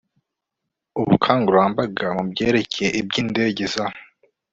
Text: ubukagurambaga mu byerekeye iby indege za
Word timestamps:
ubukagurambaga 1.01 2.05
mu 2.15 2.23
byerekeye 2.31 2.89
iby 2.99 3.13
indege 3.21 3.63
za 3.73 3.85